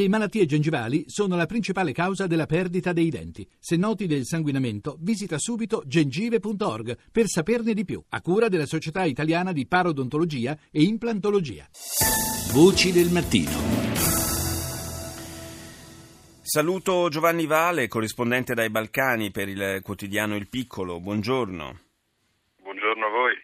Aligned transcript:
Le 0.00 0.08
malattie 0.08 0.46
gengivali 0.46 1.04
sono 1.08 1.36
la 1.36 1.44
principale 1.44 1.92
causa 1.92 2.26
della 2.26 2.46
perdita 2.46 2.94
dei 2.94 3.10
denti. 3.10 3.46
Se 3.58 3.76
noti 3.76 4.06
del 4.06 4.24
sanguinamento, 4.24 4.96
visita 4.98 5.36
subito 5.36 5.82
gengive.org 5.84 6.96
per 7.12 7.26
saperne 7.26 7.74
di 7.74 7.84
più, 7.84 8.02
a 8.08 8.22
cura 8.22 8.48
della 8.48 8.64
Società 8.64 9.04
Italiana 9.04 9.52
di 9.52 9.66
Parodontologia 9.66 10.56
e 10.70 10.84
Implantologia. 10.84 11.68
Voci 12.54 12.92
del 12.92 13.10
mattino. 13.10 13.50
Saluto 16.40 17.10
Giovanni 17.10 17.44
Vale, 17.44 17.86
corrispondente 17.86 18.54
dai 18.54 18.70
Balcani 18.70 19.30
per 19.30 19.50
il 19.50 19.80
quotidiano 19.82 20.34
Il 20.34 20.48
Piccolo. 20.48 20.98
Buongiorno. 20.98 21.78
Buongiorno 22.62 23.04
a 23.04 23.10
voi. 23.10 23.34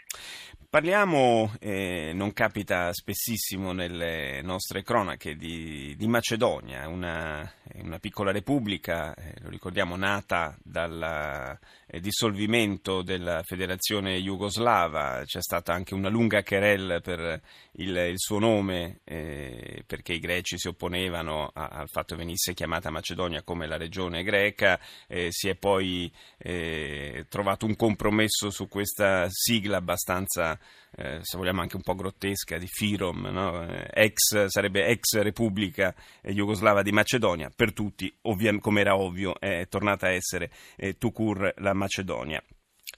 Parliamo, 0.76 1.54
eh, 1.58 2.10
non 2.12 2.34
capita 2.34 2.92
spessissimo 2.92 3.72
nelle 3.72 4.42
nostre 4.42 4.82
cronache, 4.82 5.34
di, 5.34 5.94
di 5.96 6.06
Macedonia, 6.06 6.86
una, 6.86 7.50
una, 7.76 7.98
piccola 7.98 8.30
repubblica, 8.30 9.14
eh, 9.14 9.36
lo 9.40 9.48
ricordiamo, 9.48 9.96
nata 9.96 10.54
dal 10.62 11.58
eh, 11.86 11.98
dissolvimento 12.00 13.00
della 13.00 13.40
federazione 13.42 14.20
jugoslava, 14.20 15.22
c'è 15.24 15.40
stata 15.40 15.72
anche 15.72 15.94
una 15.94 16.10
lunga 16.10 16.42
querelle 16.42 17.00
per 17.00 17.40
il, 17.76 17.96
il 17.96 18.18
suo 18.18 18.38
nome, 18.38 19.00
eh, 19.04 19.82
perché 19.86 20.12
i 20.12 20.18
greci 20.18 20.58
si 20.58 20.68
opponevano 20.68 21.50
a, 21.54 21.68
al 21.68 21.88
fatto 21.88 22.14
che 22.14 22.22
venisse 22.22 22.52
chiamata 22.52 22.90
Macedonia 22.90 23.42
come 23.42 23.66
la 23.66 23.78
regione 23.78 24.22
greca, 24.22 24.78
eh, 25.06 25.28
si 25.30 25.48
è 25.48 25.54
poi 25.54 26.12
eh, 26.36 27.24
trovato 27.30 27.64
un 27.64 27.76
compromesso 27.76 28.50
su 28.50 28.68
questa 28.68 29.26
sigla 29.30 29.78
abbastanza 29.78 30.58
eh, 30.96 31.18
se 31.22 31.36
vogliamo 31.36 31.60
anche 31.60 31.76
un 31.76 31.82
po' 31.82 31.94
grottesca, 31.94 32.58
di 32.58 32.66
Firom, 32.66 33.26
no? 33.26 33.62
Eh, 33.62 33.90
ex, 33.92 34.46
sarebbe 34.46 34.86
ex 34.86 35.18
Repubblica 35.20 35.94
Jugoslava 36.22 36.82
di 36.82 36.92
Macedonia, 36.92 37.50
per 37.54 37.72
tutti, 37.72 38.12
ovvia, 38.22 38.56
come 38.58 38.80
era 38.80 38.96
ovvio, 38.96 39.38
è 39.38 39.66
tornata 39.68 40.06
a 40.06 40.12
essere 40.12 40.50
eh, 40.76 40.96
Tukur 40.96 41.52
la 41.58 41.74
Macedonia. 41.74 42.42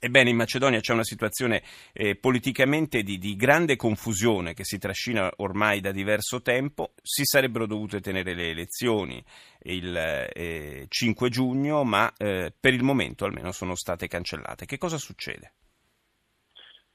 Ebbene, 0.01 0.31
in 0.31 0.37
Macedonia 0.37 0.79
c'è 0.79 0.93
una 0.93 1.03
situazione 1.03 1.61
eh, 1.93 2.15
politicamente 2.15 3.03
di, 3.03 3.19
di, 3.19 3.35
grande 3.35 3.75
confusione 3.75 4.55
che 4.55 4.63
si 4.63 4.79
trascina 4.79 5.29
ormai 5.39 5.81
da 5.81 5.91
diverso 5.91 6.41
tempo. 6.41 6.93
Si 7.03 7.25
sarebbero 7.25 7.67
dovute 7.67 8.01
tenere 8.01 8.35
le 8.35 8.51
elezioni 8.51 9.25
il 9.63 9.97
eh, 9.97 10.87
5 10.89 11.29
giugno, 11.31 11.83
ma 11.83 12.13
eh, 12.17 12.53
per 12.59 12.75
il 12.75 12.85
momento 12.85 13.25
almeno 13.25 13.51
sono 13.51 13.75
state 13.75 14.07
cancellate. 14.07 14.67
Che 14.67 14.79
cosa 14.79 14.99
succede? 14.99 15.53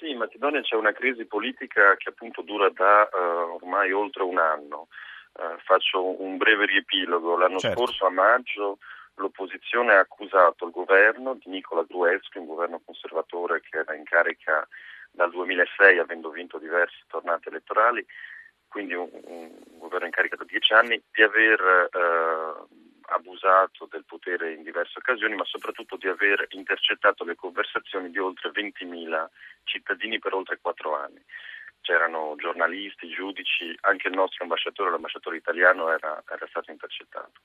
Sì, 0.04 0.09
in 0.09 0.18
Macedonia 0.18 0.59
c'è 0.59 0.76
una 0.76 0.92
crisi 0.92 1.23
politica 1.23 1.96
che 1.96 2.09
appunto 2.09 2.42
dura 2.42 2.70
da 2.70 3.08
uh, 3.09 3.54
ormai 3.56 3.94
oltre 3.94 4.23
un 4.23 4.38
anno. 4.38 4.90
Uh, 5.32 5.58
faccio 5.64 6.22
un 6.22 6.36
breve 6.36 6.66
riepilogo. 6.66 7.38
L'anno 7.38 7.58
certo. 7.58 7.78
scorso 7.78 8.06
a 8.06 8.09
maggio 8.09 8.80
l'opposizione 9.16 9.94
ha 9.94 10.00
accusato 10.00 10.66
il 10.66 10.72
governo 10.72 11.36
di 11.36 11.50
Nicola 11.50 11.86
Gruevski, 11.88 12.38
un 12.38 12.48
governo 12.48 12.81
conservatore 12.84 13.62
che 13.62 13.78
era 13.78 13.96
in 13.96 14.04
carica 14.04 14.68
dal 15.09 15.31
2006 15.31 16.00
avendo 16.00 16.31
vinto 16.31 16.58
diverse 16.58 17.06
tornate 17.08 17.48
elettorali, 17.48 18.06
quindi 18.68 18.96
un, 18.96 19.08
un 19.09 19.52
governo 19.78 20.08
in 20.08 20.12
carica 20.12 20.36
da 20.36 20.44
dieci 20.44 20.74
anni, 20.74 21.02
di 21.14 21.22
aver 21.24 21.90
uh, 21.94 22.68
abusato 23.34 23.88
del 23.89 24.06
potere 24.06 24.53
in 24.53 24.64
diverse 24.64 25.00
occasioni, 25.00 25.36
ma 25.36 25.45
soprattutto 25.45 25.98
di 25.98 26.08
aver 26.08 26.45
intercettato 26.52 27.23
le 27.23 27.36
conversazioni 27.36 28.12
di 28.12 28.20
oltre 28.20 28.52
20.000 28.52 29.28
cittadini 29.64 30.20
per 30.20 30.34
oltre 30.34 30.59
quattro 30.62 30.95
anni. 30.95 31.22
C'erano 31.81 32.36
giornalisti, 32.38 33.09
giudici, 33.09 33.75
anche 33.81 34.08
il 34.08 34.14
nostro 34.14 34.44
ambasciatore, 34.44 34.92
l'ambasciatore 34.92 35.38
italiano, 35.38 35.92
era, 35.92 36.23
era 36.30 36.48
stato 36.48 36.72
intercettato. 36.72 37.42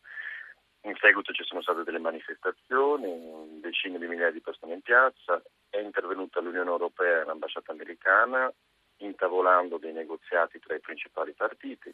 In 0.82 0.94
seguito 1.00 1.32
ci 1.32 1.42
sono 1.42 1.60
state 1.60 1.82
delle 1.82 1.98
manifestazioni, 1.98 3.60
decine 3.60 3.98
di 3.98 4.06
migliaia 4.06 4.30
di 4.30 4.40
persone 4.40 4.74
in 4.74 4.82
piazza, 4.82 5.42
è 5.68 5.78
intervenuta 5.78 6.40
l'Unione 6.40 6.70
Europea 6.70 7.22
e 7.22 7.24
l'ambasciata 7.24 7.72
americana 7.72 8.52
intavolando 8.98 9.78
dei 9.78 9.92
negoziati 9.92 10.58
tra 10.58 10.74
i 10.74 10.80
principali 10.80 11.32
partiti, 11.32 11.92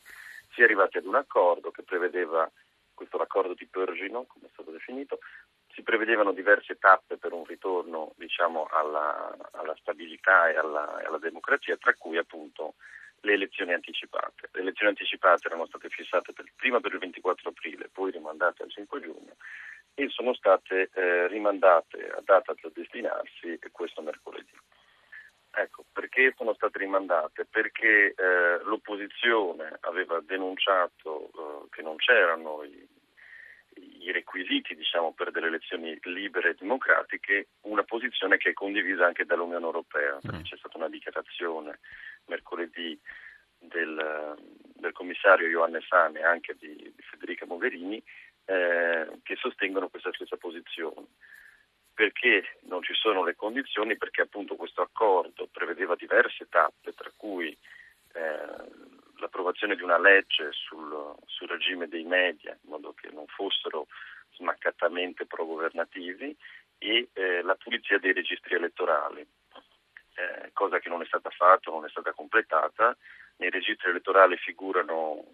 si 0.52 0.60
è 0.60 0.64
arrivati 0.64 0.98
ad 0.98 1.06
un 1.06 1.16
accordo 1.16 1.70
che 1.70 1.82
prevedeva 1.82 2.50
questo 2.94 3.18
raccordo 3.18 3.54
di 3.54 3.66
Pergino, 3.66 4.24
come 4.26 4.46
è 4.46 4.50
stato 4.52 4.70
definito, 4.70 5.18
si 5.74 5.82
prevedevano 5.82 6.32
diverse 6.32 6.78
tappe 6.78 7.16
per 7.16 7.32
un 7.32 7.44
ritorno 7.44 8.12
diciamo, 8.16 8.66
alla, 8.70 9.36
alla, 9.52 9.74
stabilità 9.80 10.48
e 10.48 10.56
alla, 10.56 11.02
alla, 11.04 11.18
democrazia, 11.18 11.76
tra 11.76 11.94
cui 11.94 12.16
appunto 12.16 12.74
le 13.20 13.32
elezioni 13.32 13.72
anticipate. 13.72 14.48
Le 14.52 14.60
elezioni 14.60 14.90
anticipate 14.90 15.48
erano 15.48 15.66
state 15.66 15.88
fissate 15.88 16.32
per, 16.32 16.44
prima 16.54 16.80
per 16.80 16.92
il 16.92 17.00
24 17.00 17.50
aprile, 17.50 17.88
poi 17.92 18.12
rimandate 18.12 18.62
al 18.62 18.70
5 18.70 19.00
giugno 19.00 19.36
e 19.94 20.08
sono 20.08 20.34
state 20.34 20.90
eh, 20.92 21.28
rimandate 21.28 22.10
a 22.10 22.20
data 22.24 22.52
da 22.60 22.70
destinarsi 22.74 23.58
questo 23.70 24.02
mercoledì. 24.02 24.43
Perché 26.04 26.34
sono 26.36 26.52
state 26.52 26.78
rimandate? 26.80 27.46
Perché 27.46 28.12
eh, 28.14 28.62
l'opposizione 28.64 29.78
aveva 29.80 30.20
denunciato 30.20 31.30
eh, 31.30 31.68
che 31.70 31.80
non 31.80 31.96
c'erano 31.96 32.62
i, 32.62 32.86
i 34.04 34.12
requisiti 34.12 34.74
diciamo, 34.74 35.14
per 35.14 35.30
delle 35.30 35.46
elezioni 35.46 35.98
libere 36.02 36.50
e 36.50 36.56
democratiche, 36.58 37.48
una 37.62 37.84
posizione 37.84 38.36
che 38.36 38.50
è 38.50 38.52
condivisa 38.52 39.06
anche 39.06 39.24
dall'Unione 39.24 39.64
Europea, 39.64 40.18
perché 40.20 40.40
mm. 40.40 40.42
c'è 40.42 40.56
stata 40.58 40.76
una 40.76 40.90
dichiarazione 40.90 41.78
mercoledì 42.26 43.00
del, 43.58 44.36
del 44.74 44.92
commissario 44.92 45.48
Ioannes 45.48 45.90
Hahn 45.90 46.16
e 46.18 46.22
anche 46.22 46.54
di, 46.58 46.76
di 46.76 47.02
Federica 47.02 47.46
Mogherini 47.46 47.96
eh, 48.44 49.08
che 49.22 49.36
sostengono 49.36 49.88
questa 49.88 50.12
stessa 50.12 50.36
posizione 50.36 51.06
perché 51.94 52.58
non 52.62 52.82
ci 52.82 52.92
sono 52.94 53.24
le 53.24 53.36
condizioni, 53.36 53.96
perché 53.96 54.22
appunto 54.22 54.56
questo 54.56 54.82
accordo 54.82 55.48
prevedeva 55.50 55.94
diverse 55.94 56.48
tappe, 56.48 56.92
tra 56.92 57.10
cui 57.16 57.56
eh, 58.14 58.82
l'approvazione 59.16 59.76
di 59.76 59.82
una 59.82 59.98
legge 59.98 60.50
sul, 60.52 61.14
sul, 61.26 61.48
regime 61.48 61.88
dei 61.88 62.04
media, 62.04 62.58
in 62.62 62.70
modo 62.70 62.92
che 62.92 63.10
non 63.10 63.26
fossero 63.26 63.86
smaccatamente 64.32 65.24
pro-governativi, 65.26 66.36
e 66.78 67.08
eh, 67.12 67.42
la 67.42 67.54
pulizia 67.54 67.98
dei 67.98 68.12
registri 68.12 68.56
elettorali, 68.56 69.20
eh, 69.20 70.50
cosa 70.52 70.80
che 70.80 70.88
non 70.88 71.00
è 71.00 71.06
stata 71.06 71.30
fatta, 71.30 71.70
non 71.70 71.84
è 71.84 71.88
stata 71.88 72.12
completata. 72.12 72.96
Nei 73.36 73.50
registri 73.50 73.90
elettorali 73.90 74.36
figuravano, 74.36 75.24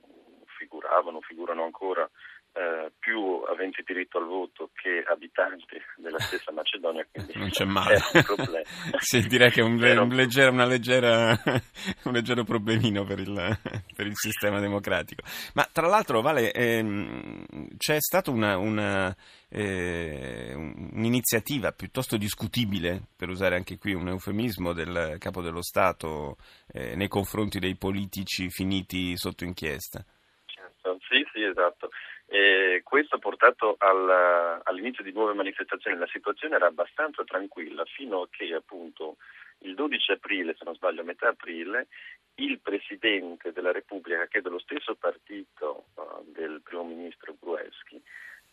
figurano 1.21 1.65
ancora 1.65 2.09
eh, 2.53 2.91
più 2.99 3.43
aventi 3.49 3.83
diritto 3.87 4.19
al 4.19 4.27
voto 4.27 4.71
che 4.75 5.05
abitanti 5.06 5.81
della 5.97 6.19
stessa 6.19 6.50
Macedonia, 6.50 7.06
quindi 7.11 7.33
non 7.37 7.49
c'è 7.49 7.65
male. 7.65 7.99
un 8.12 8.22
problema. 8.22 8.65
sì, 8.99 9.27
direi 9.28 9.50
che 9.50 9.61
è 9.61 9.65
un, 9.65 9.81
un, 9.81 10.09
leggera, 10.09 10.65
leggera, 10.65 11.31
un 12.05 12.12
leggero 12.12 12.43
problemino 12.43 13.05
per 13.05 13.21
il, 13.21 13.33
per 13.94 14.06
il, 14.06 14.16
sistema 14.16 14.59
democratico. 14.59 15.22
Ma 15.55 15.69
tra 15.71 15.87
l'altro, 15.87 16.21
Vale, 16.21 16.53
ehm, 16.53 17.77
c'è 17.77 18.00
stata 18.00 18.33
una, 18.33 18.59
una, 18.59 19.15
eh, 19.49 20.53
un'iniziativa 20.55 21.71
piuttosto 21.71 22.16
discutibile, 22.16 23.00
per 23.16 23.28
usare 23.28 23.55
anche 23.55 23.78
qui 23.78 23.94
un 23.94 24.09
eufemismo, 24.09 24.72
del 24.72 25.16
capo 25.19 25.41
dello 25.41 25.62
Stato 25.62 26.37
eh, 26.72 26.97
nei 26.97 27.09
confronti 27.09 27.60
dei 27.60 27.77
politici 27.77 28.50
finiti 28.50 29.16
sotto 29.16 29.44
inchiesta. 29.44 30.05
Certo, 30.47 30.99
sì, 31.09 31.25
sì, 31.33 31.43
esatto. 31.43 31.91
E 32.33 32.83
questo 32.85 33.17
ha 33.17 33.19
portato 33.19 33.75
al, 33.77 34.61
all'inizio 34.63 35.03
di 35.03 35.11
nuove 35.11 35.33
manifestazioni. 35.35 35.99
La 35.99 36.07
situazione 36.07 36.55
era 36.55 36.67
abbastanza 36.67 37.25
tranquilla 37.25 37.85
fino 37.87 38.23
a 38.23 38.29
che 38.31 38.55
appunto 38.55 39.17
il 39.63 39.75
12 39.75 40.13
aprile, 40.13 40.55
se 40.57 40.65
non 40.65 40.77
sbaglio 40.77 41.01
a 41.01 41.05
metà 41.05 41.27
aprile, 41.27 41.89
il 42.37 42.61
Presidente 42.61 43.51
della 43.51 43.73
Repubblica, 43.73 44.29
che 44.29 44.39
è 44.39 44.43
dello 44.43 44.61
stesso 44.61 44.95
partito 44.95 45.87
uh, 45.95 46.25
del 46.31 46.61
Primo 46.63 46.85
Ministro 46.85 47.35
Gruevski, 47.37 48.01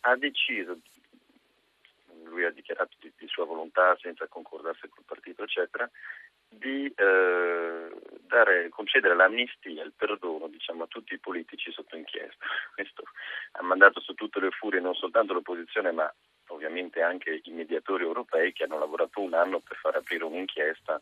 ha 0.00 0.16
deciso, 0.16 0.80
lui 2.24 2.44
ha 2.44 2.50
dichiarato 2.50 2.96
di, 2.98 3.12
di 3.16 3.28
sua 3.28 3.44
volontà 3.44 3.96
senza 4.00 4.26
concordarsi 4.26 4.88
col 4.88 5.04
partito, 5.06 5.44
eccetera, 5.44 5.88
di 6.48 6.92
eh, 6.96 7.88
dare, 8.28 8.68
concedere 8.68 9.16
l'amnistia, 9.16 9.82
il 9.82 9.92
perdono 9.96 10.46
diciamo, 10.46 10.84
a 10.84 10.86
tutti 10.86 11.14
i 11.14 11.18
politici 11.18 11.72
sotto 11.72 11.96
inchiesta. 11.96 12.46
Questo 12.74 13.02
ha 13.52 13.62
mandato 13.62 14.00
su 14.00 14.14
tutte 14.14 14.38
le 14.38 14.50
furie 14.50 14.80
non 14.80 14.94
soltanto 14.94 15.32
l'opposizione 15.32 15.90
ma 15.90 16.12
ovviamente 16.48 17.02
anche 17.02 17.40
i 17.42 17.50
mediatori 17.50 18.04
europei 18.04 18.52
che 18.52 18.64
hanno 18.64 18.78
lavorato 18.78 19.20
un 19.20 19.34
anno 19.34 19.60
per 19.60 19.76
far 19.76 19.96
aprire 19.96 20.24
un'inchiesta 20.24 21.00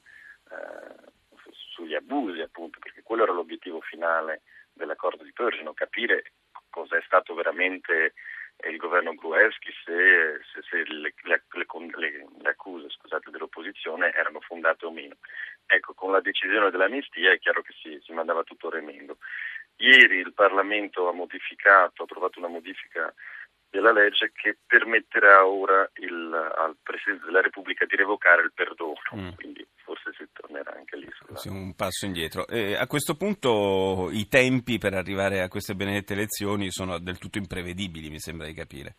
eh, 0.50 1.12
sugli 1.50 1.94
abusi 1.94 2.40
appunto, 2.40 2.78
perché 2.78 3.02
quello 3.02 3.24
era 3.24 3.32
l'obiettivo 3.32 3.80
finale 3.80 4.42
dell'accordo 4.72 5.22
di 5.22 5.32
Pergino, 5.32 5.74
capire 5.74 6.32
cosa 6.70 6.96
è 6.96 7.02
stato 7.04 7.34
veramente 7.34 8.14
il 8.64 8.76
governo 8.78 9.14
Gruevski 9.14 9.70
se, 9.84 10.40
se, 10.52 10.62
se 10.68 10.76
le, 10.92 11.12
le, 11.22 11.42
le, 11.52 12.26
le, 12.40 12.48
accuse 12.48 12.88
scusate, 12.88 13.30
dell'opposizione 13.30 14.12
erano 14.12 14.40
fondate 14.40 14.86
o 14.86 14.90
meno. 14.90 15.16
Ecco, 15.66 15.94
con 15.94 16.12
la 16.12 16.20
decisione 16.20 16.70
dell'amnistia 16.70 17.32
è 17.32 17.38
chiaro 17.38 17.62
che 17.62 17.74
si, 17.80 18.00
si 18.02 18.12
mandava 18.12 18.42
tutto 18.42 18.70
remendo. 18.70 19.18
ieri 19.76 20.18
il 20.18 20.32
Parlamento 20.32 21.08
ha 21.08 21.12
modificato, 21.12 22.02
ha 22.02 22.04
approvato 22.04 22.38
una 22.38 22.48
modifica 22.48 23.12
della 23.70 23.92
legge 23.92 24.32
che 24.34 24.56
permetterà 24.66 25.46
ora 25.46 25.88
il, 25.94 26.32
al 26.32 26.76
Presidente 26.82 27.26
della 27.26 27.40
Repubblica 27.40 27.84
di 27.84 27.96
revocare 27.96 28.42
il 28.42 28.52
perdono, 28.54 28.94
mm. 29.14 29.30
quindi 29.36 29.66
forse 29.82 30.12
si 30.16 30.26
tornerà 30.32 30.72
anche 30.74 30.96
lì. 30.96 31.08
Sulla... 31.12 31.38
Sì, 31.38 31.48
un 31.48 31.74
passo 31.74 32.06
indietro. 32.06 32.46
Eh, 32.48 32.74
a 32.74 32.86
questo 32.86 33.16
punto 33.16 34.08
i 34.10 34.28
tempi 34.28 34.78
per 34.78 34.94
arrivare 34.94 35.42
a 35.42 35.48
queste 35.48 35.74
benedette 35.74 36.14
elezioni 36.14 36.70
sono 36.70 36.98
del 36.98 37.18
tutto 37.18 37.38
imprevedibili, 37.38 38.10
mi 38.10 38.20
sembra 38.20 38.46
di 38.46 38.54
capire. 38.54 38.94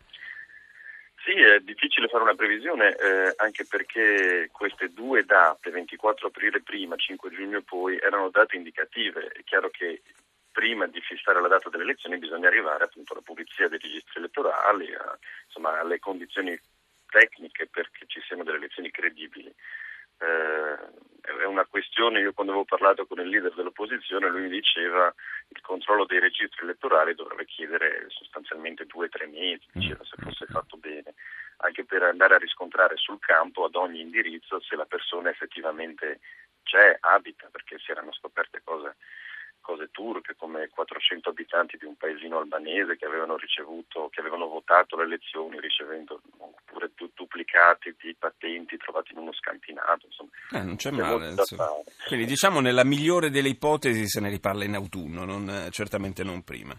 Sì, 1.28 1.34
è 1.34 1.60
difficile 1.60 2.08
fare 2.08 2.22
una 2.22 2.34
previsione 2.34 2.96
eh, 2.96 3.34
anche 3.36 3.66
perché 3.68 4.48
queste 4.50 4.94
due 4.94 5.24
date, 5.26 5.68
24 5.68 6.28
aprile 6.28 6.62
prima, 6.62 6.96
5 6.96 7.30
giugno 7.30 7.60
poi, 7.60 7.98
erano 7.98 8.30
date 8.30 8.56
indicative. 8.56 9.28
È 9.28 9.44
chiaro 9.44 9.68
che 9.68 10.00
prima 10.58 10.88
di 10.88 11.00
fissare 11.00 11.40
la 11.40 11.46
data 11.46 11.68
delle 11.68 11.84
elezioni 11.84 12.18
bisogna 12.18 12.48
arrivare 12.48 12.82
appunto 12.82 13.12
alla 13.12 13.22
pulizia 13.22 13.68
dei 13.68 13.78
registri 13.78 14.18
elettorali, 14.18 14.92
a, 14.92 15.16
insomma, 15.46 15.78
alle 15.78 16.00
condizioni 16.00 16.58
tecniche 17.08 17.68
perché 17.68 18.06
ci 18.08 18.20
siano 18.26 18.42
delle 18.42 18.56
elezioni 18.56 18.90
credibili. 18.90 19.54
Eh, 20.18 20.76
è 21.20 21.44
una 21.44 21.64
questione, 21.64 22.18
io 22.18 22.32
quando 22.32 22.50
avevo 22.50 22.66
parlato 22.66 23.06
con 23.06 23.20
il 23.20 23.28
leader 23.28 23.54
dell'opposizione 23.54 24.28
lui 24.28 24.40
mi 24.40 24.48
diceva 24.48 25.14
il 25.46 25.60
controllo 25.60 26.06
dei 26.06 26.18
registri 26.18 26.64
elettorali 26.64 27.14
dovrebbe 27.14 27.44
chiedere 27.44 28.06
sostanzialmente 28.08 28.84
due 28.86 29.06
o 29.06 29.08
tre 29.08 29.28
mesi, 29.28 29.64
diceva 29.70 30.02
se 30.02 30.16
fosse 30.20 30.46
fatto 30.46 30.76
bene, 30.76 31.14
anche 31.58 31.84
per 31.84 32.02
andare 32.02 32.34
a 32.34 32.38
riscontrare 32.38 32.96
sul 32.96 33.20
campo 33.20 33.64
ad 33.64 33.76
ogni 33.76 34.00
indirizzo 34.00 34.60
se 34.60 34.74
la 34.74 34.86
persona 34.86 35.30
effettivamente 35.30 36.18
c'è, 36.64 36.96
abita, 36.98 37.48
perché 37.52 37.78
si 37.78 37.92
erano 37.92 38.12
scoperte 38.12 38.60
cose 38.64 38.96
cose 39.68 39.90
turche 39.90 40.34
come 40.34 40.68
400 40.68 41.28
abitanti 41.28 41.76
di 41.76 41.84
un 41.84 41.94
paesino 41.94 42.38
albanese 42.38 42.96
che 42.96 43.04
avevano 43.04 43.36
ricevuto, 43.36 44.08
che 44.10 44.20
avevano 44.20 44.46
votato 44.46 44.96
le 44.96 45.04
elezioni 45.04 45.60
ricevendo 45.60 46.22
oppure 46.38 46.92
du- 46.94 47.10
duplicati 47.14 47.94
di 48.00 48.16
patenti 48.18 48.78
trovati 48.78 49.12
in 49.12 49.18
uno 49.18 49.32
scampinato. 49.34 50.06
Insomma, 50.06 50.30
eh, 50.52 50.62
non 50.62 50.76
c'è 50.76 50.90
male. 50.90 51.34
Quindi 52.06 52.24
diciamo 52.24 52.60
nella 52.60 52.82
migliore 52.82 53.28
delle 53.28 53.50
ipotesi 53.50 54.08
se 54.08 54.20
ne 54.20 54.30
riparla 54.30 54.64
in 54.64 54.74
autunno, 54.74 55.26
non, 55.26 55.68
certamente 55.70 56.24
non 56.24 56.42
prima. 56.42 56.74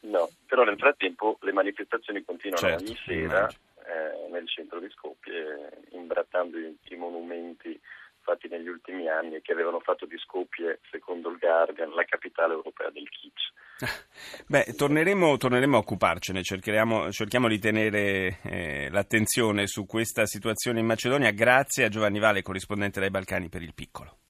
No, 0.00 0.28
però 0.44 0.64
nel 0.64 0.76
frattempo 0.76 1.38
le 1.40 1.52
manifestazioni 1.52 2.22
continuano 2.22 2.68
certo, 2.68 2.84
ogni 2.84 2.96
sera 3.06 3.48
eh, 3.48 4.28
nel 4.30 4.46
centro 4.46 4.80
di 4.80 4.90
Skopje, 4.90 5.80
imbrattando 5.92 6.58
i, 6.58 6.76
i 6.90 6.96
monumenti 6.96 7.80
fatti 8.26 8.48
negli 8.48 8.66
ultimi 8.66 9.08
anni 9.08 9.36
e 9.36 9.42
che 9.42 9.52
avevano 9.52 9.78
fatto 9.78 10.04
di 10.04 10.18
Skopje, 10.18 10.80
secondo 10.90 11.30
il 11.30 11.38
Guardian, 11.38 11.90
la 11.90 12.04
capitale 12.04 12.54
europea 12.54 12.90
del 12.90 13.08
kitsch. 13.08 13.54
Beh, 14.48 14.74
torneremo, 14.76 15.36
torneremo 15.36 15.76
a 15.76 15.80
occuparcene, 15.80 16.42
cerchiamo, 16.42 17.10
di 17.48 17.58
tenere 17.58 18.38
eh, 18.42 18.88
l'attenzione 18.90 19.68
su 19.68 19.86
questa 19.86 20.26
situazione 20.26 20.80
in 20.80 20.86
Macedonia. 20.86 21.30
Grazie 21.30 21.84
a 21.84 21.88
Giovanni 21.88 22.18
Vale, 22.18 22.42
corrispondente 22.42 22.98
dai 22.98 23.10
Balcani 23.10 23.48
per 23.48 23.62
il 23.62 23.74
piccolo. 23.74 24.18